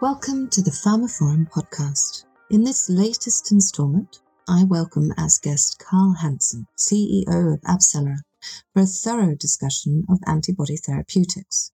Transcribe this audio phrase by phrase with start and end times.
[0.00, 2.24] Welcome to the pharmaphorum podcast.
[2.50, 8.18] In this latest installment, I welcome as guest Carl Hansen, CEO of AbCellera,
[8.72, 11.70] for a thorough discussion of antibody therapeutics,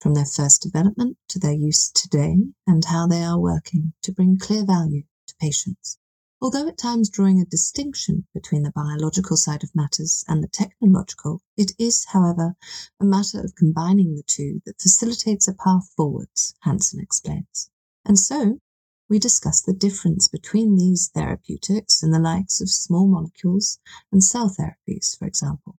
[0.00, 4.36] from their first development to their use today and how they are working to bring
[4.36, 5.96] clear value to patients.
[6.42, 11.42] Although at times drawing a distinction between the biological side of matters and the technological,
[11.54, 12.56] it is, however,
[12.98, 17.70] a matter of combining the two that facilitates a path forwards, Hansen explains.
[18.06, 18.58] And so,
[19.06, 23.78] we discuss the difference between these therapeutics and the likes of small molecules
[24.10, 25.76] and cell therapies, for example,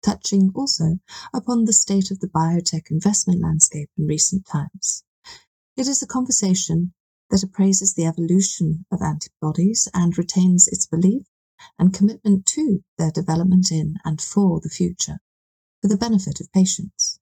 [0.00, 1.00] touching also
[1.32, 5.02] upon the state of the biotech investment landscape in recent times.
[5.76, 6.94] It is a conversation
[7.30, 11.22] that appraises the evolution of antibodies and retains its belief
[11.78, 15.18] and commitment to their development in and for the future,
[15.80, 17.18] for the benefit of patients.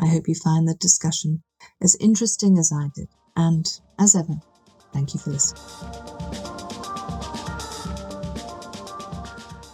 [0.00, 1.42] I hope you find the discussion
[1.80, 3.66] as interesting as I did, and
[3.98, 4.40] as ever,
[4.92, 5.62] thank you for listening.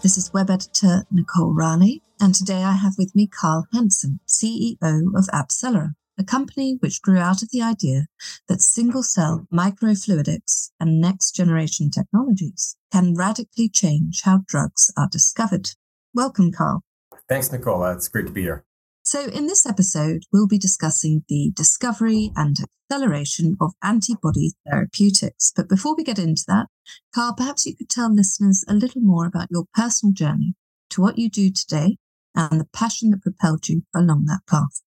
[0.03, 4.75] This is web editor Nicole Raleigh, and today I have with me Carl Hansen, CEO
[5.15, 8.07] of AbCellera a company which grew out of the idea
[8.47, 15.71] that single cell microfluidics and next generation technologies can radically change how drugs are discovered.
[16.15, 16.83] Welcome, Carl.
[17.29, 17.85] Thanks, Nicole.
[17.87, 18.65] It's great to be here.
[19.03, 22.59] So, in this episode, we'll be discussing the discovery and
[22.91, 25.53] acceleration of antibody therapeutics.
[25.57, 26.67] But before we get into that,
[27.15, 30.55] Carl, perhaps you could tell listeners a little more about your personal journey
[30.91, 31.97] to what you do today
[32.35, 34.83] and the passion that propelled you along that path.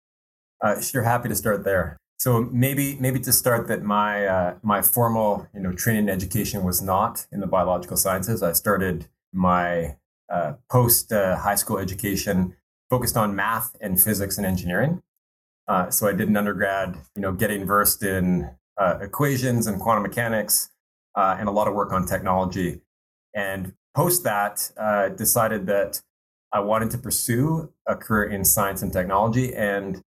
[0.62, 1.98] Uh, sure, happy to start there.
[2.18, 6.62] So maybe maybe to start that my uh, my formal you know training and education
[6.62, 8.44] was not in the biological sciences.
[8.44, 9.96] I started my
[10.32, 12.54] uh, post uh, high school education
[12.90, 15.02] focused on math and physics and engineering.
[15.66, 20.04] Uh, so I did an undergrad, you know, getting versed in uh, equations and quantum
[20.04, 20.70] mechanics,
[21.16, 22.82] and a lot of work on technology.
[23.34, 24.70] And post that,
[25.16, 26.02] decided that
[26.52, 30.02] I wanted to pursue a career in science and technology, and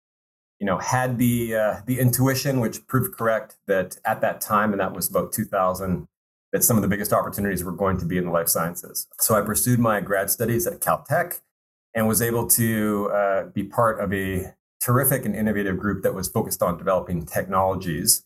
[0.61, 4.79] you know, had the uh, the intuition, which proved correct, that at that time, and
[4.79, 6.07] that was about 2000,
[6.53, 9.07] that some of the biggest opportunities were going to be in the life sciences.
[9.19, 11.41] So I pursued my grad studies at Caltech
[11.95, 16.27] and was able to uh, be part of a terrific and innovative group that was
[16.27, 18.23] focused on developing technologies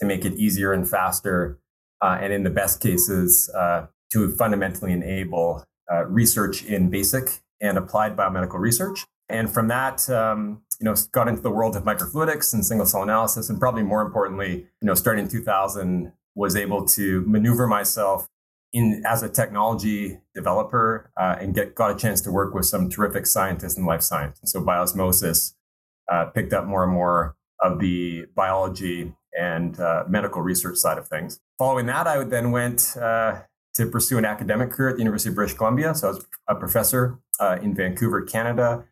[0.00, 1.58] to make it easier and faster,
[2.00, 5.62] uh, and in the best cases, uh, to fundamentally enable
[5.92, 9.04] uh, research in basic and applied biomedical research.
[9.28, 13.02] And from that, um, you know, got into the world of microfluidics and single cell
[13.02, 18.28] analysis, and probably more importantly, you know, starting in 2000, was able to maneuver myself
[18.72, 22.90] in as a technology developer uh, and get got a chance to work with some
[22.90, 24.38] terrific scientists in life science.
[24.40, 25.54] And so by osmosis,
[26.12, 31.08] uh, picked up more and more of the biology and uh, medical research side of
[31.08, 31.40] things.
[31.58, 33.42] Following that, I then went uh,
[33.74, 35.94] to pursue an academic career at the University of British Columbia.
[35.94, 38.84] So I was a professor uh, in Vancouver, Canada,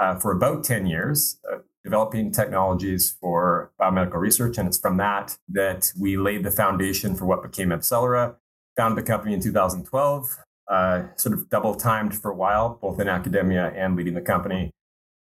[0.00, 4.58] uh, for about 10 years, uh, developing technologies for biomedical research.
[4.58, 8.34] And it's from that that we laid the foundation for what became AbCellera,
[8.76, 13.08] founded the company in 2012, uh, sort of double timed for a while, both in
[13.08, 14.70] academia and leading the company.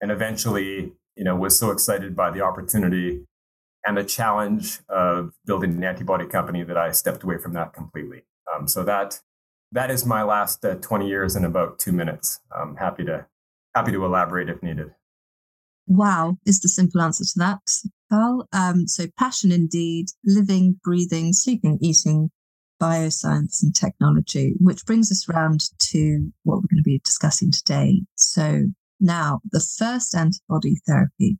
[0.02, 3.26] And eventually, you know, was so excited by the opportunity
[3.86, 8.24] and the challenge of building an antibody company that I stepped away from that completely.
[8.54, 9.22] Um, so that
[9.72, 12.40] that is my last uh, 20 years in about two minutes.
[12.56, 13.28] I'm happy to
[13.76, 14.88] happy to elaborate if needed.
[15.88, 17.60] Wow, is the simple answer to that,
[18.12, 18.48] Carl.
[18.54, 22.32] Um, so, passion indeed, living, breathing, sleeping, eating,
[22.82, 28.02] bioscience, and technology, which brings us round to what we're going to be discussing today.
[28.16, 28.64] So,
[29.00, 31.38] now the first antibody therapy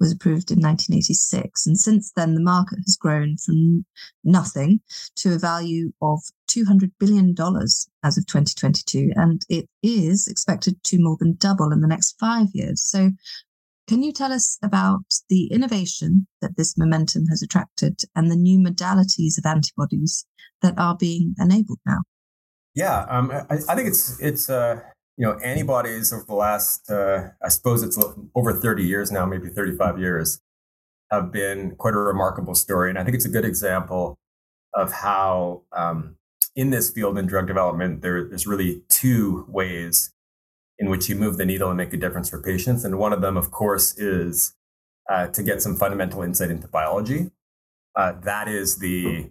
[0.00, 1.66] was approved in 1986.
[1.66, 3.84] And since then, the market has grown from
[4.22, 4.80] nothing
[5.16, 7.34] to a value of $200 billion
[8.02, 9.10] as of 2022.
[9.14, 12.82] And it is expected to more than double in the next five years.
[12.82, 13.10] So,
[13.86, 18.58] can you tell us about the innovation that this momentum has attracted and the new
[18.58, 20.24] modalities of antibodies
[20.62, 21.98] that are being enabled now?
[22.74, 24.80] Yeah, um, I, I, think it's it's uh,
[25.16, 27.98] you know, antibodies over the last, uh, I suppose it's
[28.34, 30.40] over 30 years now, maybe 35 years,
[31.10, 32.90] have been quite a remarkable story.
[32.90, 34.18] And I think it's a good example
[34.74, 36.16] of how, um,
[36.56, 40.12] in this field in drug development, there, there's really two ways
[40.78, 42.84] in which you move the needle and make a difference for patients.
[42.84, 44.54] And one of them, of course, is
[45.08, 47.30] uh, to get some fundamental insight into biology.
[47.94, 49.30] Uh, that is the, you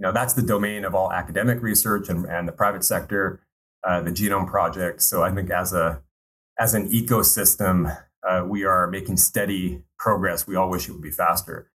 [0.00, 3.40] know, that's the domain of all academic research and, and the private sector.
[3.86, 5.02] Uh, the Genome Project.
[5.02, 6.00] So I think as a
[6.58, 7.94] as an ecosystem,
[8.26, 10.46] uh, we are making steady progress.
[10.46, 11.70] We all wish it would be faster.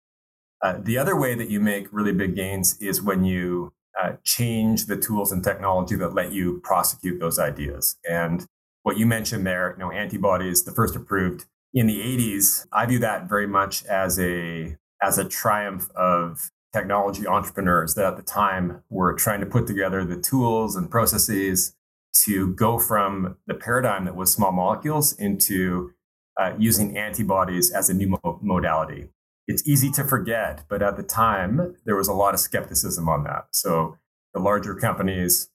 [0.61, 4.85] Uh, the other way that you make really big gains is when you uh, change
[4.85, 7.95] the tools and technology that let you prosecute those ideas.
[8.07, 8.45] And
[8.83, 12.99] what you mentioned there, you know, antibodies, the first approved in the 80s, I view
[12.99, 18.83] that very much as a as a triumph of technology entrepreneurs that at the time
[18.89, 21.75] were trying to put together the tools and processes
[22.23, 25.91] to go from the paradigm that was small molecules into
[26.39, 29.09] uh, using antibodies as a new mo- modality.
[29.47, 33.23] It's easy to forget, but at the time, there was a lot of skepticism on
[33.25, 33.47] that.
[33.51, 33.97] So
[34.33, 35.49] the larger companies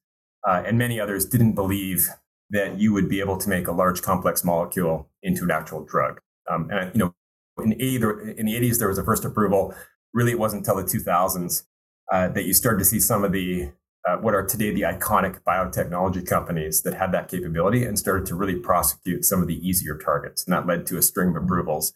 [0.49, 2.09] uh, and many others didn't believe
[2.51, 6.21] that you would be able to make a large complex molecule into an actual drug.
[6.51, 7.15] Um, and you know,
[7.63, 9.75] in, in the 80s, there was a first approval.
[10.13, 11.65] Really, it wasn't until the 2000s
[12.13, 13.71] uh, that you started to see some of the
[14.09, 18.35] uh, what are today the iconic biotechnology companies that had that capability and started to
[18.35, 20.45] really prosecute some of the easier targets.
[20.45, 21.93] And that led to a string of approvals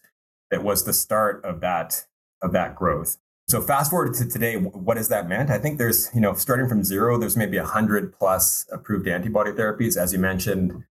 [0.51, 2.05] that was the start of that
[2.41, 3.17] of that growth.
[3.47, 5.49] So fast forward to today, what has that meant?
[5.51, 9.97] I think there's, you know, starting from zero, there's maybe 100 plus approved antibody therapies.
[9.97, 10.83] As you mentioned,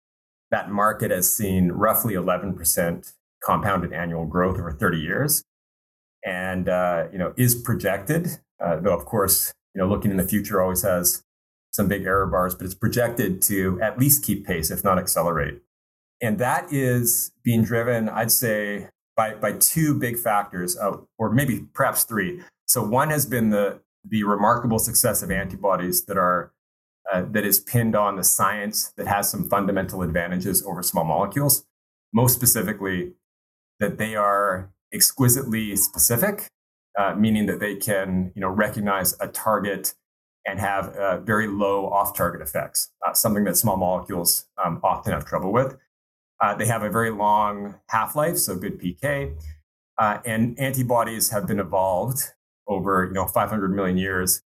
[0.51, 3.13] that market has seen roughly 11%
[3.43, 5.45] compounded annual growth over 30 years
[6.25, 10.27] and, uh, you know, is projected, uh, though, of course, you know, looking in the
[10.27, 11.25] future always has
[11.73, 15.61] some big error bars, but it's projected to at least keep pace, if not accelerate.
[16.23, 21.67] And that is being driven, I'd say, by, by two big factors, uh, or maybe
[21.75, 22.43] perhaps three.
[22.67, 26.53] So one has been the, the remarkable success of antibodies that are
[27.13, 31.67] uh, that is pinned on the science that has some fundamental advantages over small molecules.
[32.15, 33.13] Most specifically,
[33.79, 36.49] that they are exquisitely specific
[36.99, 39.95] uh, meaning that they can you know recognize a target
[40.47, 45.25] and have uh, very low off-target effects, uh, something that small molecules um, often have
[45.25, 45.77] trouble with.
[46.43, 49.35] Uh, they have a very long half-life, so good PK,
[49.99, 52.33] and antibodies have been evolved
[52.67, 54.43] over you know 500 million years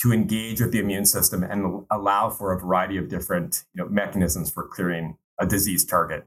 [0.00, 3.88] to engage with the immune system and allow for a variety of different you know,
[3.90, 6.24] mechanisms for clearing a disease target.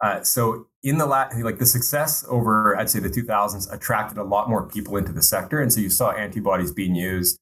[0.00, 4.22] Uh, so in the la- like the success over I'd say the 2000s attracted a
[4.22, 7.38] lot more people into the sector, and so you saw antibodies being used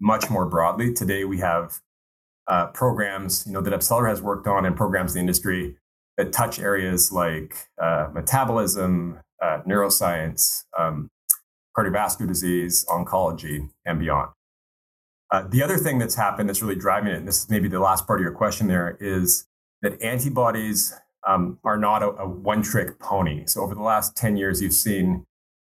[0.00, 0.92] much more broadly.
[0.92, 1.80] Today we have
[2.48, 5.76] uh, programs you know that AbCellera has worked on and programs in the industry
[6.16, 11.08] that touch areas like uh, metabolism, uh, neuroscience, um,
[11.76, 14.30] cardiovascular disease, oncology, and beyond.
[15.30, 17.78] Uh, the other thing that's happened that's really driving it, and this is maybe the
[17.78, 19.46] last part of your question there, is
[19.80, 20.92] that antibodies
[21.26, 23.44] um, are not a, a one trick pony.
[23.46, 25.26] So over the last 10 years, you've seen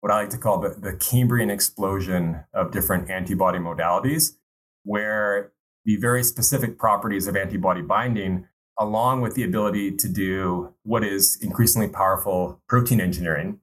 [0.01, 4.37] what I like to call the, the Cambrian explosion of different antibody modalities,
[4.85, 5.53] where
[5.85, 8.47] the very specific properties of antibody binding,
[8.79, 13.61] along with the ability to do what is increasingly powerful protein engineering,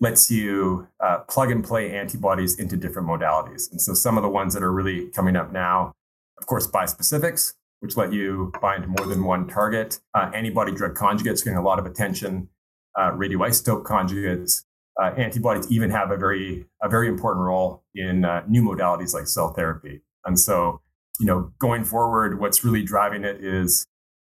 [0.00, 3.70] lets you uh, plug and play antibodies into different modalities.
[3.70, 5.92] And so some of the ones that are really coming up now,
[6.38, 9.98] of course, bispecifics, which let you bind more than one target.
[10.14, 12.48] Uh, antibody drug conjugates getting a lot of attention.
[12.96, 14.62] Uh, radioisotope conjugates.
[15.02, 19.26] Uh, antibodies even have a very a very important role in uh, new modalities like
[19.26, 20.00] cell therapy.
[20.24, 20.80] And so,
[21.18, 23.84] you know, going forward, what's really driving it is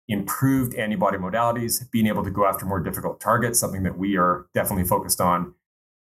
[0.06, 4.46] improved antibody modalities, being able to go after more difficult targets, something that we are
[4.54, 5.54] definitely focused on,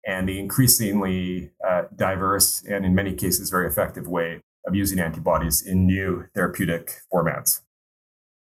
[0.05, 5.65] and the increasingly uh, diverse and in many cases very effective way of using antibodies
[5.65, 7.61] in new therapeutic formats.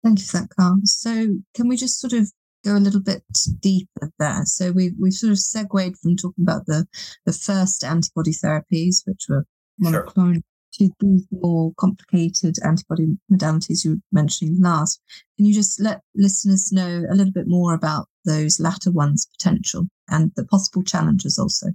[0.04, 0.80] Thank you for that, Carl.
[0.84, 2.32] So, can we just sort of
[2.64, 3.24] go a little bit
[3.60, 4.46] deeper there?
[4.46, 6.88] So, we've, we've sort of segued from talking about the,
[7.26, 9.46] the first antibody therapies, which were
[9.84, 10.88] monoclonal, sure.
[10.88, 15.02] to these more complicated antibody modalities you were mentioning last.
[15.36, 19.88] Can you just let listeners know a little bit more about those latter ones' potential
[20.10, 21.68] and the possible challenges also?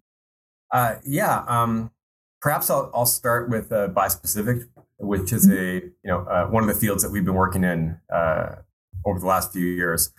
[0.70, 1.44] Uh, yeah.
[1.46, 1.90] Um,
[2.42, 4.68] Perhaps I'll, I'll start with uh, bispecific,
[4.98, 5.56] which is mm-hmm.
[5.56, 8.56] a you know uh, one of the fields that we've been working in uh,
[9.06, 10.12] over the last few years.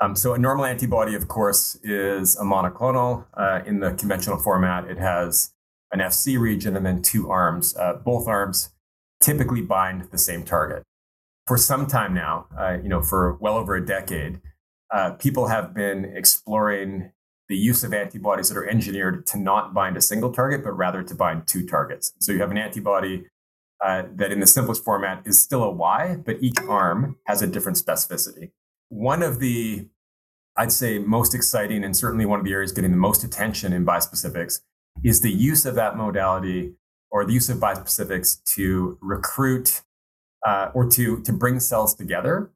[0.00, 3.26] Um, so a normal antibody, of course, is a monoclonal.
[3.36, 5.52] Uh, in the conventional format, it has
[5.90, 7.76] an Fc region and then two arms.
[7.76, 8.70] Uh, both arms
[9.20, 10.84] typically bind the same target.
[11.46, 14.40] For some time now, uh, you know, for well over a decade,
[15.18, 17.10] people have been exploring
[17.48, 21.02] the use of antibodies that are engineered to not bind a single target, but rather
[21.02, 22.12] to bind two targets.
[22.20, 23.26] So you have an antibody
[23.84, 27.46] uh, that, in the simplest format, is still a Y, but each arm has a
[27.46, 28.52] different specificity.
[28.88, 29.88] One of the,
[30.56, 33.84] I'd say, most exciting and certainly one of the areas getting the most attention in
[33.84, 34.60] bispecifics
[35.02, 36.74] is the use of that modality
[37.10, 39.82] or the use of bispecifics to recruit
[40.46, 42.50] uh, or to, to bring cells together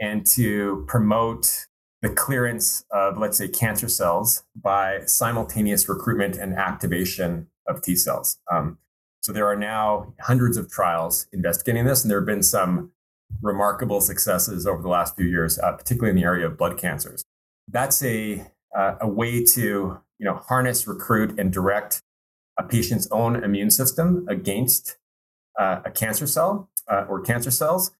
[0.00, 1.66] and to promote
[2.04, 8.38] the clearance of, let's say, cancer cells by simultaneous recruitment and activation of T cells.
[8.52, 8.78] Um,
[9.22, 12.92] so there are now hundreds of trials investigating this, and there have been some
[13.40, 17.24] remarkable successes over the last few years, uh, particularly in the area of blood cancers.
[17.68, 18.46] That's a
[18.76, 22.02] uh, a way to you know harness, recruit, and direct
[22.58, 24.98] a patient's own immune system against
[25.58, 27.92] uh, a cancer cell uh, or cancer cells,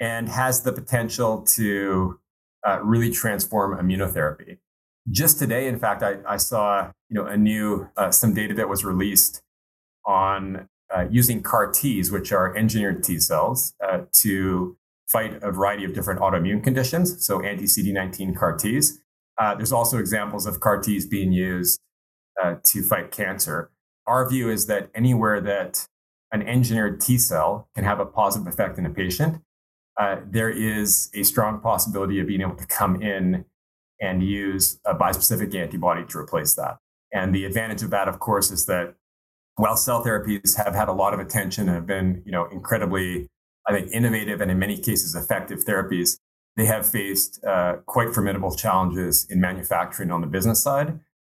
[0.00, 2.19] and has the potential to
[2.66, 4.58] uh, really transform immunotherapy.
[5.10, 8.68] Just today, in fact, I, I saw you know a new uh, some data that
[8.68, 9.42] was released
[10.04, 14.76] on uh, using CAR Ts, which are engineered T cells, uh, to
[15.08, 17.24] fight a variety of different autoimmune conditions.
[17.24, 18.98] So anti CD19 CAR Ts.
[19.38, 21.80] Uh, there's also examples of CAR Ts being used
[22.42, 23.70] uh, to fight cancer.
[24.06, 25.86] Our view is that anywhere that
[26.32, 29.42] an engineered T cell can have a positive effect in a patient,
[30.00, 33.44] uh, there is a strong possibility of being able to come in
[34.00, 36.78] and use a bispecific antibody to replace that.
[37.12, 38.94] And the advantage of that, of course, is that
[39.56, 43.28] while cell therapies have had a lot of attention and have been, you know, incredibly,
[43.68, 46.18] I think, innovative and in many cases effective therapies,
[46.56, 50.98] they have faced uh, quite formidable challenges in manufacturing on the business side.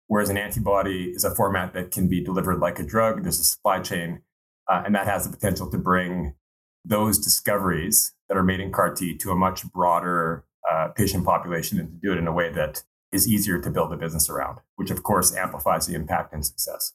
[0.09, 3.45] Whereas an antibody is a format that can be delivered like a drug, there's a
[3.45, 4.21] supply chain,
[4.69, 6.35] uh, and that has the potential to bring
[6.85, 11.81] those discoveries that are made in CAR T to a much broader uh, patient population
[11.81, 14.61] and to do it in a way that is easier to build a business around,
[14.77, 16.93] which of course amplifies the impact and success.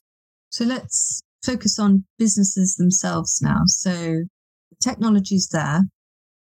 [0.49, 3.63] So let's focus on businesses themselves now.
[3.65, 4.23] So
[4.81, 5.81] technology's there,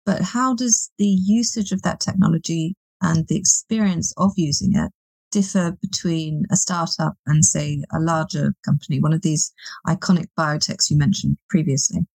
[0.07, 4.91] but how does the usage of that technology and the experience of using it
[5.31, 9.53] differ between a startup and, say, a larger company, one of these
[9.87, 12.07] iconic biotechs you mentioned previously?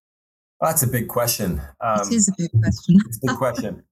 [0.65, 1.61] Well, that's a big question.
[1.79, 2.97] Um, it is a big question.
[3.05, 3.83] it's a big question.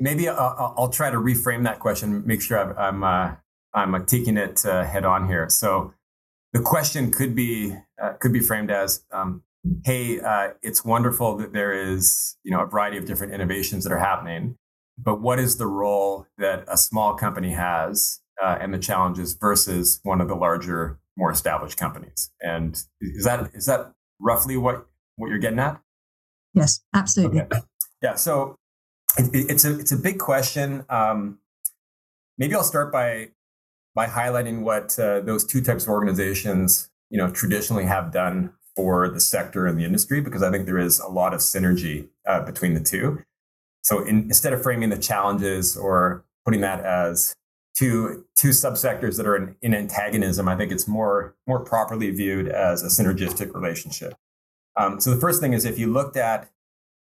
[0.00, 3.36] Maybe I'll, I'll, try to reframe that question, make sure I'm, I'm, uh,
[3.74, 5.48] I'm uh, taking it uh, head on here.
[5.48, 5.94] So,
[6.52, 9.44] the question could be uh, could be framed as, um,
[9.84, 13.92] "Hey, uh, it's wonderful that there is you know a variety of different innovations that
[13.92, 14.56] are happening,
[14.98, 20.00] but what is the role that a small company has uh, and the challenges versus
[20.02, 25.28] one of the larger, more established companies?" And is that is that roughly what what
[25.28, 25.80] you're getting at?
[26.56, 27.42] Yes, absolutely.
[27.42, 27.60] Okay.
[28.02, 28.16] Yeah.
[28.16, 28.56] So
[29.18, 30.84] it, it's a it's a big question.
[30.88, 31.38] Um,
[32.38, 33.28] maybe I'll start by
[33.94, 39.08] by highlighting what uh, those two types of organizations, you know, traditionally have done for
[39.08, 42.40] the sector and the industry, because I think there is a lot of synergy uh,
[42.40, 43.22] between the two.
[43.82, 47.34] So in, instead of framing the challenges or putting that as
[47.76, 52.48] two two subsectors that are in, in antagonism, I think it's more more properly viewed
[52.48, 54.14] as a synergistic relationship.
[54.76, 56.50] Um, so the first thing is if you looked at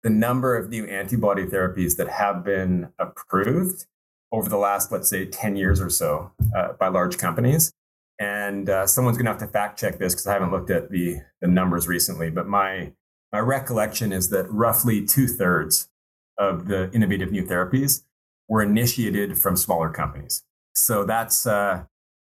[0.04, 3.86] the number of new antibody therapies that have been approved,
[4.34, 7.72] over the last, let's say, 10 years or so uh, by large companies.
[8.20, 10.90] And uh, someone's going to have to fact check this because I haven't looked at
[10.90, 12.32] the, the numbers recently.
[12.32, 12.94] But my,
[13.32, 15.90] my recollection is that roughly two thirds
[16.40, 18.04] of the innovative new therapies
[18.50, 20.44] were initiated from smaller companies.
[20.74, 21.84] So that's, uh,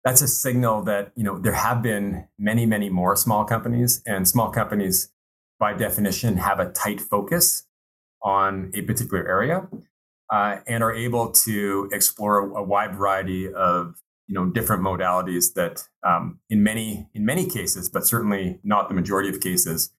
[0.04, 4.28] that's a signal that you know there have been many, many more small companies, and
[4.28, 5.12] small companies,
[5.60, 7.68] by definition, have a tight focus
[8.22, 9.68] on a particular area
[10.32, 13.96] uh, and are able to explore a, wide variety of
[14.28, 18.96] you know different modalities that um, in many in many cases but certainly not the
[18.96, 19.92] majority of cases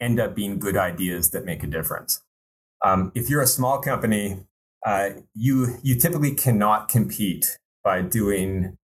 [0.00, 2.22] end up being good ideas that make a difference.
[2.84, 4.46] Um, if you're a small company
[4.86, 8.76] uh, you you typically cannot compete by doing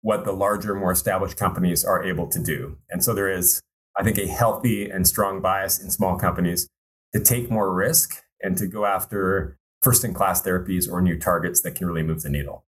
[0.00, 2.78] what the larger more established companies are able to do.
[2.90, 3.60] And so there is
[3.98, 6.68] i think a healthy and strong bias in small companies
[7.14, 11.62] to take more risk and to go after first in class therapies or new targets
[11.62, 12.64] that can really move the needle.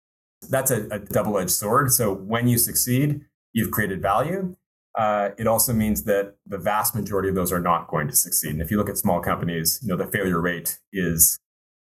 [0.49, 1.91] That's a, a double edged sword.
[1.91, 3.21] So when you succeed,
[3.53, 4.55] you've created value.
[4.97, 8.51] Uh, it also means that the vast majority of those are not going to succeed.
[8.51, 11.39] And if you look at small companies, you know the failure rate is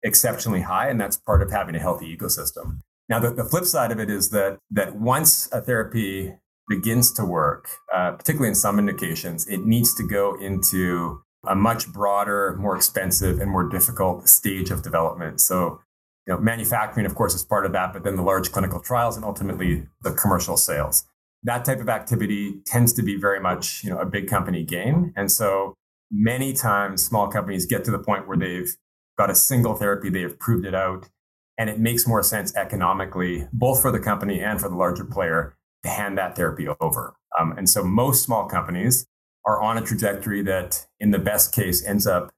[0.03, 2.81] exceptionally high, and that's part of having a healthy ecosystem.
[3.09, 6.35] Now, the, the flip side of it is that that once a therapy
[6.69, 11.93] begins to work, uh, particularly in some indications, it needs to go into a much
[11.93, 15.41] broader, more expensive, and more difficult stage of development.
[15.41, 15.81] So,
[16.27, 19.17] you know, manufacturing, of course, is part of that, but then the large clinical trials
[19.17, 21.05] and ultimately the commercial sales.
[21.43, 25.13] That type of activity tends to be very much, you know, a big company game.
[25.17, 25.75] And so
[26.11, 28.75] many times small companies get to the point where they've
[29.19, 31.11] got a single therapy, they have proved it out,
[31.59, 35.57] and it makes more sense economically, both for the company and for the larger player,
[35.85, 37.15] to hand that therapy over.
[37.39, 39.07] Um, and so most small companies
[39.47, 42.33] are on a trajectory that, in the best case, ends up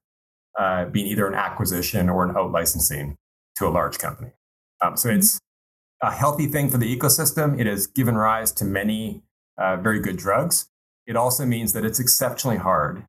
[0.59, 3.17] uh, being either an acquisition or an out licensing
[3.55, 4.31] to a large company.
[4.81, 5.39] Um, so it's
[6.01, 7.59] a healthy thing for the ecosystem.
[7.59, 9.23] It has given rise to many
[9.57, 10.69] uh, very good drugs.
[11.07, 13.05] it also means that it's exceptionally hard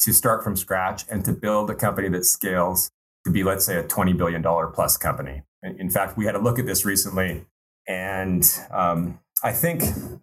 [0.00, 2.90] to start from scratch and to build a company that scales
[3.24, 4.42] to be, let's say, a $20 billion
[4.72, 5.42] plus company.
[5.62, 7.46] In fact, we had a look at this recently,
[7.88, 10.20] and um, I think you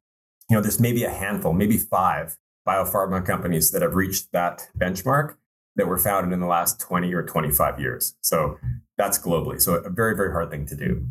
[0.56, 5.36] know there's maybe a handful, maybe five biopharma companies that have reached that benchmark
[5.76, 8.16] that were founded in the last 20 or 25 years.
[8.22, 8.58] So
[8.98, 9.62] that's globally.
[9.62, 11.06] So a very, very hard thing to do.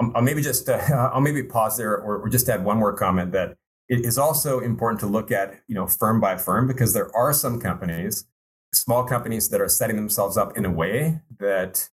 [0.00, 0.80] Um, I'll maybe just, uh,
[1.12, 3.56] I'll maybe pause there or, or just add one more comment that
[3.88, 7.32] it is also important to look at, you know, firm by firm, because there are
[7.32, 8.24] some companies,
[8.72, 11.88] small companies that are setting themselves up in a way that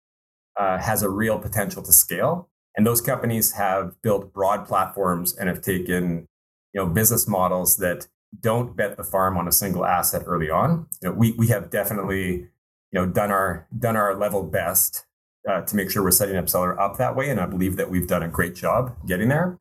[0.60, 2.50] uh, has a real potential to scale.
[2.78, 6.28] And those companies have built broad platforms and have taken,
[6.74, 8.08] you know, business models that
[8.42, 10.88] don't bet the farm on a single asset early on.
[11.02, 12.48] You know, we we have definitely
[12.92, 15.06] you know done our done our level best
[15.50, 18.08] uh, to make sure we're setting AbCellera up that way, and I believe that we've
[18.08, 19.60] done a great job getting there.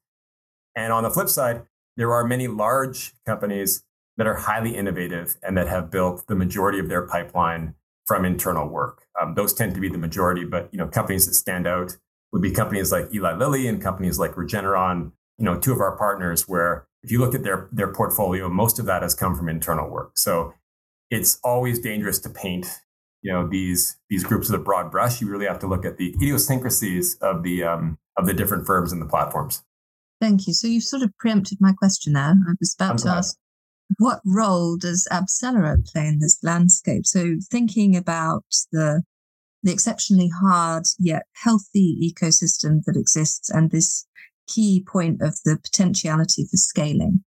[0.76, 1.62] And on the flip side,
[1.96, 3.84] there are many large companies
[4.16, 7.74] that are highly innovative and that have built the majority of their pipeline
[8.06, 9.06] from internal work.
[9.20, 11.96] Um, those tend to be the majority, but you know companies that stand out
[12.34, 15.12] would be companies like Eli Lilly and companies like Regeneron.
[15.38, 18.78] You know, two of our partners where if you look at their their portfolio, most
[18.80, 20.18] of that has come from internal work.
[20.18, 20.52] So
[21.10, 22.66] it's always dangerous to paint
[23.22, 25.20] you know these these groups with a broad brush.
[25.20, 28.92] You really have to look at the idiosyncrasies of the um, of the different firms
[28.92, 29.62] and the platforms.
[30.20, 30.54] Thank you.
[30.54, 32.34] So you've sort of preempted my question there.
[32.34, 33.18] I was about I'm to glad.
[33.18, 33.36] ask,
[33.98, 37.06] what role does AbCellera play in this landscape?
[37.06, 39.04] So thinking about the
[39.64, 44.06] the exceptionally hard yet healthy ecosystem that exists and this
[44.46, 47.24] key point of the potentiality for scaling?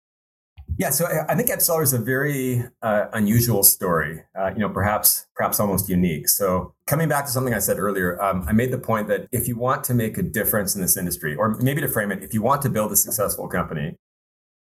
[0.78, 4.22] Yeah, so I think AbCellera is a very uh, unusual story.
[4.38, 6.30] Uh, you know, perhaps perhaps almost unique.
[6.30, 9.48] So coming back to something I said earlier, um, I made the point that if
[9.48, 12.34] you want to make a difference in this industry, or maybe to frame it, if
[12.34, 13.96] you want to build a successful company,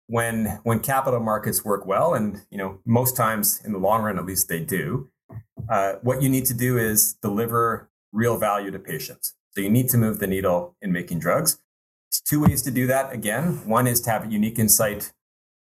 [0.06, 4.18] when when capital markets work well, and you know most times in the long run,
[4.18, 5.10] at least they do,
[5.68, 9.34] uh, what you need to do is deliver real value to patients.
[9.50, 11.58] So you need to move the needle in making drugs.
[12.10, 13.12] There's two ways to do that.
[13.12, 15.12] Again, one is to have a unique insight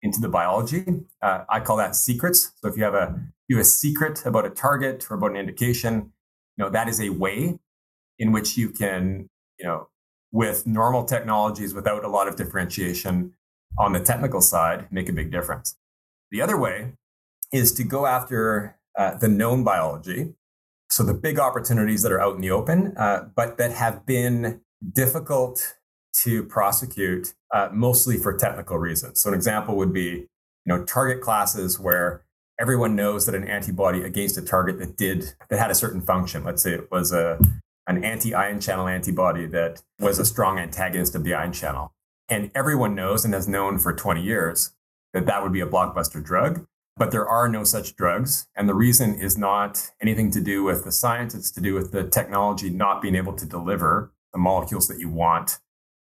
[0.02, 0.84] into the biology.
[1.22, 2.52] Uh, I call that secrets.
[2.56, 5.36] So if you have a you have a secret about a target or about an
[5.36, 6.12] indication,
[6.56, 7.58] you know that is a way
[8.18, 9.88] in which you can, you know,
[10.32, 13.32] with normal technologies without a lot of differentiation
[13.78, 15.76] on the technical side, make a big difference.
[16.30, 16.92] The other way
[17.52, 20.34] is to go after uh, the known biology.
[20.90, 24.60] So the big opportunities that are out in the open, uh, but that have been
[24.92, 25.76] difficult
[26.22, 29.20] to prosecute uh, mostly for technical reasons.
[29.20, 30.26] So an example would be, you
[30.66, 32.24] know, target classes where
[32.60, 36.42] everyone knows that an antibody against a target that did that had a certain function.
[36.44, 37.38] Let's say it was a
[37.86, 41.94] an anti-ion channel antibody that was a strong antagonist of the ion channel.
[42.28, 44.72] And everyone knows and has known for 20 years
[45.14, 46.66] that that would be a blockbuster drug.
[46.98, 48.48] But there are no such drugs.
[48.56, 51.92] And the reason is not anything to do with the science, it's to do with
[51.92, 55.58] the technology not being able to deliver the molecules that you want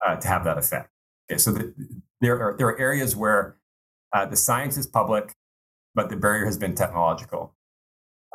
[0.05, 0.89] uh, to have that effect.
[1.29, 1.73] Okay, so the,
[2.19, 3.57] there are there are areas where
[4.13, 5.35] uh, the science is public,
[5.95, 7.55] but the barrier has been technological.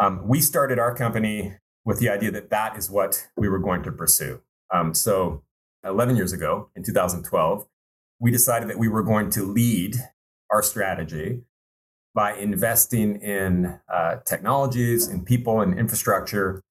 [0.00, 1.54] Um, we started our company
[1.84, 4.40] with the idea that that is what we were going to pursue.
[4.72, 5.42] Um, so
[5.84, 7.66] 11 years ago, in 2012,
[8.18, 9.96] we decided that we were going to lead
[10.50, 11.42] our strategy
[12.16, 16.62] by investing in uh, technologies, in people, and infrastructure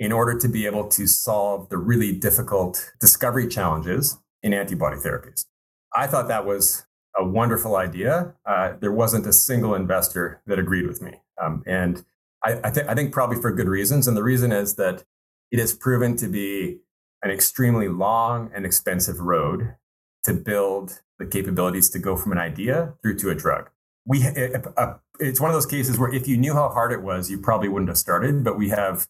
[0.00, 5.46] in order to be able to solve the really difficult discovery challenges in antibody therapies.
[5.94, 8.34] I thought that was a wonderful idea.
[8.44, 11.20] Uh, there wasn't a single investor that agreed with me.
[11.40, 12.04] Um, and
[12.44, 14.08] I, I, th- I think probably for good reasons.
[14.08, 15.04] And the reason is that
[15.52, 16.78] it has proven to be
[17.22, 19.76] an extremely long and expensive road
[20.24, 23.70] to build the capabilities to go from an idea through to a drug.
[24.10, 27.00] We, it, uh, it's one of those cases where if you knew how hard it
[27.00, 28.42] was, you probably wouldn't have started.
[28.42, 29.06] But we have,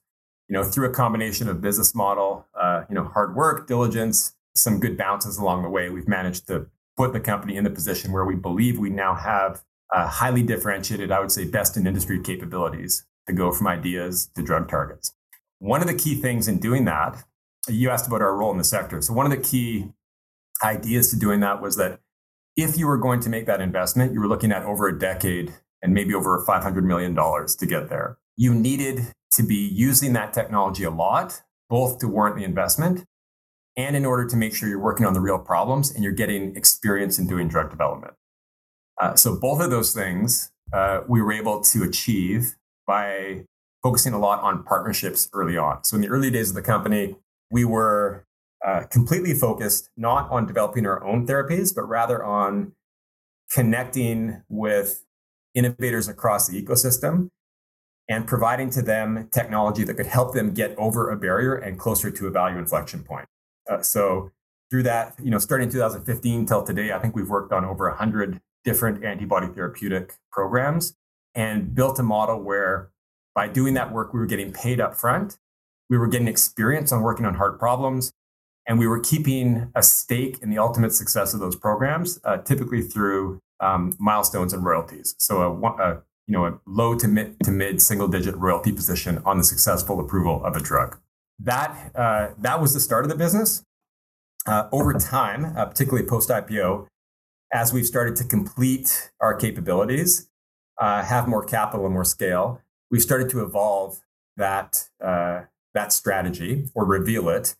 [0.46, 4.78] you know, through a combination of business model, uh, you know, hard work, diligence, some
[4.78, 6.66] good bounces along the way, we've managed to
[6.98, 11.10] put the company in the position where we believe we now have uh, highly differentiated,
[11.10, 15.14] I would say, best in industry capabilities to go from ideas to drug targets.
[15.60, 17.24] One of the key things in doing that,
[17.68, 19.00] you asked about our role in the sector.
[19.00, 19.92] So, one of the key
[20.62, 22.00] ideas to doing that was that
[22.56, 25.54] if you were going to make that investment, you were looking at over a decade
[25.82, 28.18] and maybe over $500 million to get there.
[28.36, 33.06] You needed to be using that technology a lot, both to warrant the investment
[33.76, 36.56] and in order to make sure you're working on the real problems and you're getting
[36.56, 38.14] experience in doing drug development.
[39.00, 43.44] Uh, so both of those things uh, we were able to achieve by
[43.82, 45.82] focusing a lot on partnerships early on.
[45.84, 47.16] So in the early days of the company,
[47.50, 48.26] we were
[48.66, 52.72] uh, completely focused not on developing our own therapies, but rather on
[53.50, 55.04] connecting with
[55.54, 57.30] innovators across the ecosystem
[58.08, 62.10] and providing to them technology that could help them get over a barrier and closer
[62.10, 63.26] to a value inflection point.
[63.70, 64.30] Uh, so
[64.70, 68.40] through that, you know, starting 2015 till today, I think we've worked on over 100
[68.64, 70.94] different antibody therapeutic programs
[71.34, 72.90] and built a model where
[73.34, 75.38] by doing that work, we were getting paid up front.
[75.88, 78.12] We were getting experience on working on hard problems.
[78.66, 82.82] And we were keeping a stake in the ultimate success of those programs, uh, typically
[82.82, 85.14] through um, milestones and royalties.
[85.18, 89.20] So a, a, you know a low to mid to mid single digit royalty position
[89.24, 90.98] on the successful approval of a drug.
[91.40, 93.64] That uh, that was the start of the business.
[94.46, 96.86] Uh, over time, uh, particularly post IPO,
[97.52, 100.30] as we've started to complete our capabilities,
[100.80, 104.00] uh, have more capital and more scale, we've started to evolve
[104.36, 105.42] that uh,
[105.74, 107.56] that strategy or reveal it.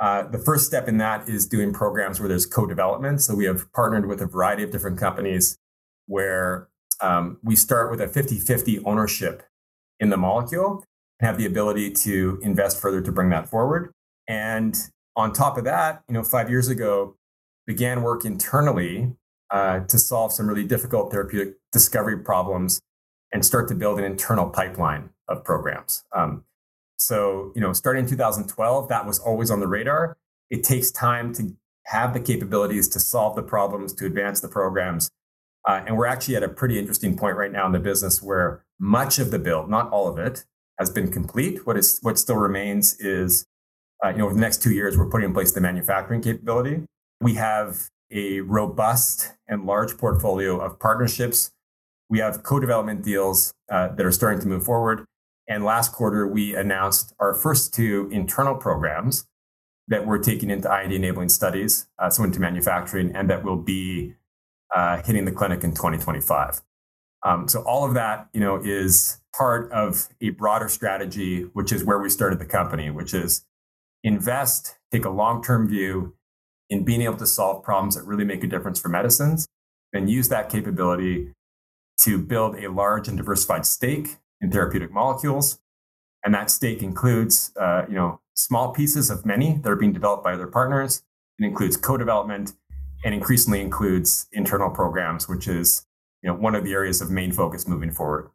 [0.00, 3.20] Uh, the first step in that is doing programs where there's co-development.
[3.20, 5.58] So we have partnered with a variety of different companies
[6.06, 6.68] where
[7.00, 9.42] um, we start with a 50-50 ownership
[10.00, 10.84] in the molecule
[11.18, 13.92] and have the ability to invest further to bring that forward.
[14.28, 14.76] And
[15.16, 17.16] on top of that, you know, five years ago,
[17.66, 19.12] began work internally
[19.50, 22.80] uh, to solve some really difficult therapeutic discovery problems
[23.32, 26.04] and start to build an internal pipeline of programs.
[26.14, 26.44] Um,
[26.98, 30.16] so, you know, starting in 2012, that was always on the radar.
[30.50, 31.54] It takes time to
[31.86, 35.10] have the capabilities to solve the problems, to advance the programs.
[35.66, 38.64] Uh, and we're actually at a pretty interesting point right now in the business where
[38.78, 40.44] much of the build, not all of it,
[40.78, 41.66] has been complete.
[41.66, 43.46] What is what still remains is,
[44.04, 46.84] uh, you know, over the next two years, we're putting in place the manufacturing capability.
[47.20, 51.50] We have a robust and large portfolio of partnerships.
[52.08, 55.04] We have co-development deals uh, that are starting to move forward.
[55.48, 59.26] And last quarter, we announced our first two internal programs
[59.88, 64.14] that we're taking into IND enabling studies, uh, so into manufacturing, and that will be
[64.74, 66.60] uh, hitting the clinic in 2025.
[67.24, 71.82] Um, so all of that, you know, is part of a broader strategy, which is
[71.82, 73.46] where we started the company, which is
[74.04, 76.14] invest, take a long-term view
[76.68, 79.48] in being able to solve problems that really make a difference for medicines,
[79.94, 81.32] and use that capability
[82.02, 85.60] to build a large and diversified stake in therapeutic molecules.
[86.24, 90.24] And that stake includes, uh, you know, small pieces of many that are being developed
[90.24, 91.02] by other partners.
[91.38, 92.52] It includes co-development
[93.04, 95.86] and increasingly includes internal programs, which is,
[96.22, 98.30] you know, one of the areas of main focus moving forward.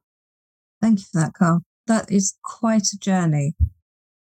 [0.82, 1.62] Thank you for that, Carl.
[1.88, 3.56] That is quite a journey.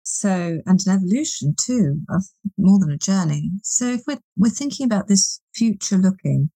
[0.03, 2.25] So, and an evolution too, of
[2.57, 3.51] more than a journey.
[3.63, 6.51] So, if we're, we're thinking about this future looking,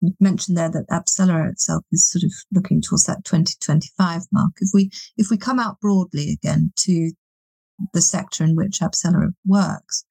[0.00, 4.52] you mentioned there that AbCellera itself is sort of looking towards that 2025 mark.
[4.60, 7.12] If we if we come out broadly again to
[7.92, 10.04] the sector in which AbCellera works,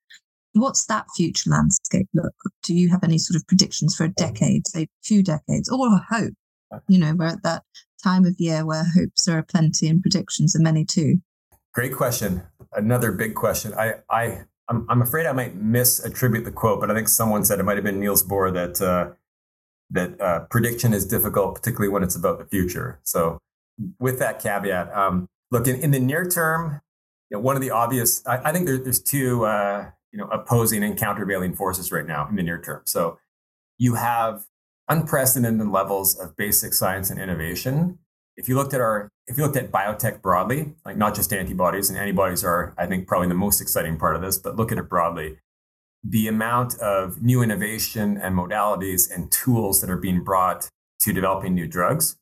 [0.54, 2.34] what's that future landscape look?
[2.64, 6.34] Do you have any sort of predictions for a decade, say few decades, or hope?
[6.88, 7.64] You know, we're at that
[8.04, 11.18] time of year where hopes are plenty and predictions are many too.
[11.74, 12.44] Great question.
[12.74, 13.74] Another big question.
[13.74, 17.60] I I I'm, I'm afraid I might misattribute the quote, but I think someone said
[17.60, 19.12] it might have been Niels Bohr that uh,
[19.92, 23.00] that uh, prediction is difficult, particularly when it's about the future.
[23.04, 23.40] So,
[24.00, 26.82] with that caveat, um, look in, in, the near term,
[27.30, 30.28] you know, one of the obvious, I, I think there, there's two, uh, you know,
[30.28, 32.82] opposing and countervailing forces right now in the near term.
[32.86, 33.20] So,
[33.78, 34.46] you have
[34.88, 38.00] unprecedented levels of basic science and innovation.
[38.38, 41.90] If you looked at our, if you looked at biotech broadly, like not just antibodies,
[41.90, 44.78] and antibodies are, I think, probably the most exciting part of this, but look at
[44.78, 45.38] it broadly
[46.08, 51.56] the amount of new innovation and modalities and tools that are being brought to developing
[51.56, 52.18] new drugs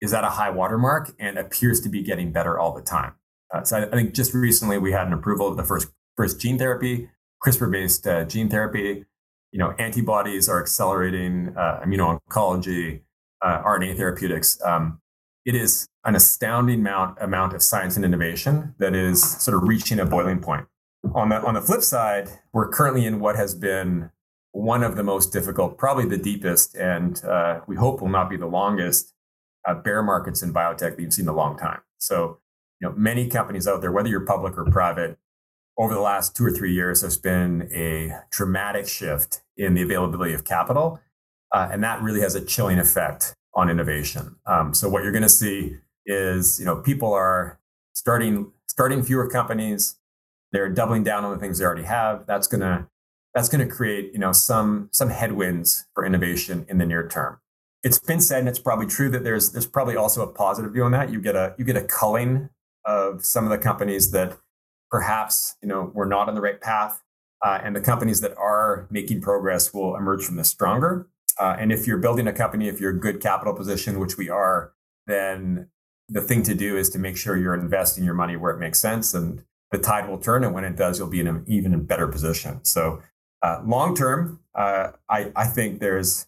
[0.00, 3.12] is at a high watermark and appears to be getting better all the time.
[3.54, 6.40] Uh, so I, I, think just recently we had an approval of the first first
[6.40, 7.08] gene therapy,
[7.44, 9.04] CRISPR-based uh, gene therapy.
[9.52, 13.00] You know, antibodies are accelerating uh, immuno-oncology,
[13.42, 14.60] uh, RNA therapeutics.
[14.64, 15.00] Um,
[15.44, 19.98] it is an astounding amount amount of science and innovation that is sort of reaching
[19.98, 20.66] a boiling point.
[21.14, 24.10] On the on the flip side, we're currently in what has been
[24.52, 28.36] one of the most difficult, probably the deepest, and uh, we hope will not be
[28.36, 29.14] the longest
[29.66, 31.80] uh, bear markets in biotech that you've seen in a long time.
[31.98, 32.38] So,
[32.80, 35.18] you know, many companies out there, whether you're public or private,
[35.78, 40.34] over the last two or three years, there's been a dramatic shift in the availability
[40.34, 41.00] of capital,
[41.52, 44.36] uh, and that really has a chilling effect on innovation.
[44.46, 47.58] Um, so, what you're going to see is, you know, people are
[47.92, 49.96] starting starting fewer companies
[50.52, 52.26] they're doubling down on the things they already have.
[52.26, 52.88] That's gonna
[53.34, 57.38] that's gonna create you know some some headwinds for innovation in the near term.
[57.82, 60.84] It's been said, and it's probably true that there's there's probably also a positive view
[60.84, 61.10] on that.
[61.10, 62.50] You get a you get a culling
[62.84, 64.36] of some of the companies that
[64.90, 67.02] perhaps you know were not on the right path,
[67.42, 71.08] uh, and the companies that are making progress will emerge from this stronger.
[71.38, 74.28] Uh, and if you're building a company, if you're a good capital position, which we
[74.28, 74.72] are,
[75.06, 75.68] then
[76.08, 78.78] the thing to do is to make sure you're investing your money where it makes
[78.78, 80.44] sense and the tide will turn.
[80.44, 82.64] And when it does, you'll be in an even better position.
[82.64, 83.02] So,
[83.42, 86.26] uh, long term, uh, I, I think there's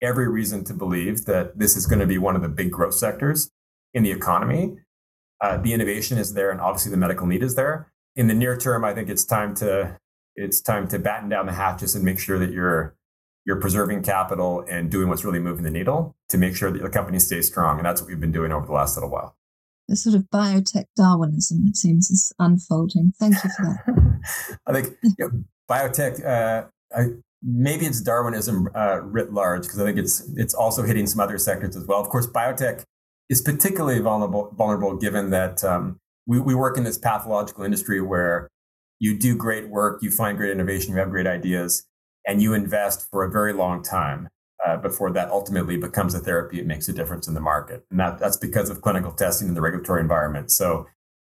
[0.00, 2.94] every reason to believe that this is going to be one of the big growth
[2.94, 3.50] sectors
[3.94, 4.76] in the economy.
[5.40, 7.92] Uh, the innovation is there, and obviously the medical need is there.
[8.14, 9.98] In the near term, I think it's time to
[10.34, 12.96] it's time to batten down the hatches and make sure that you're
[13.44, 16.88] you're preserving capital and doing what's really moving the needle to make sure that the
[16.88, 17.78] company stays strong.
[17.78, 19.36] And that's what we've been doing over the last little while.
[19.88, 23.12] The sort of biotech Darwinism, it seems, is unfolding.
[23.18, 24.58] Thank you for that.
[24.66, 26.66] I think you know, biotech, uh,
[26.96, 27.06] I,
[27.42, 31.38] maybe it's Darwinism uh, writ large, because I think it's, it's also hitting some other
[31.38, 32.00] sectors as well.
[32.00, 32.84] Of course, biotech
[33.28, 38.48] is particularly vulnerable, vulnerable given that um, we, we work in this pathological industry where
[38.98, 41.84] you do great work, you find great innovation, you have great ideas,
[42.26, 44.28] and you invest for a very long time
[44.64, 46.60] uh, before that ultimately becomes a therapy.
[46.60, 47.84] It makes a difference in the market.
[47.90, 50.50] And that, that's because of clinical testing and the regulatory environment.
[50.50, 50.86] So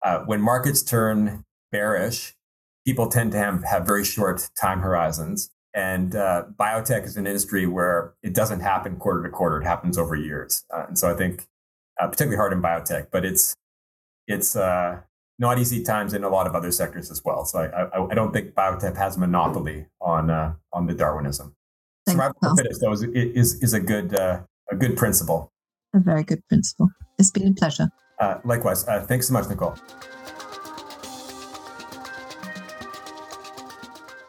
[0.04, 2.36] uh, when markets turn bearish,
[2.86, 5.52] people tend to have, have very short time horizons.
[5.74, 9.98] And uh, biotech is an industry where it doesn't happen quarter to quarter; it happens
[9.98, 10.66] over years.
[10.72, 11.48] Uh, and so I think,
[12.00, 13.56] uh, particularly hard in biotech, but it's
[14.28, 17.44] it's not easy times in a lot of other sectors as well.
[17.44, 20.30] So I, I, I don't think biotech has a monopoly on
[20.72, 21.56] on the Darwinism.
[22.14, 25.52] Thank Survival of the fittest, though, is, is is a good uh, a good principle.
[25.96, 26.90] A very good principle.
[27.18, 27.90] It's been a pleasure.
[28.20, 28.88] Uh, likewise.
[28.88, 29.76] Uh, thanks so much, Nicole.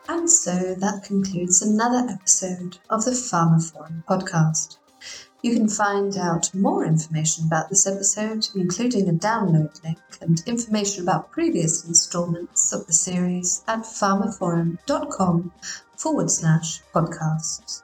[0.09, 4.79] And so that concludes another episode of the pharmaphorum podcast.
[5.45, 11.03] You can find out more information about this episode, including a download link and information
[11.03, 15.53] about previous installments of the series at pharmaphorum.com
[15.99, 17.83] forward slash podcasts.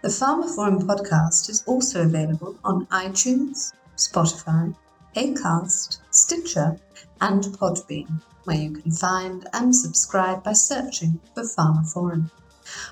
[0.00, 4.74] The pharmaphorum podcast is also available on iTunes, Spotify,
[5.14, 6.80] Acast, Stitcher,
[7.20, 12.30] and Podbean, where you can find and subscribe by searching for pharmaphorum.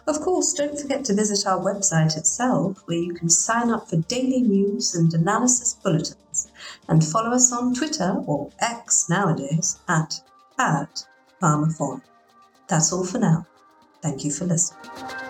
[0.06, 3.96] Of course, don't forget to visit our website itself, where you can sign up for
[3.96, 6.48] daily news and analysis bulletins,
[6.88, 10.20] and follow us on Twitter, or X nowadays, at,
[10.58, 11.06] at
[11.42, 12.02] pharmaphorum.
[12.68, 13.46] That's all for now.
[14.02, 15.25] Thank you for listening.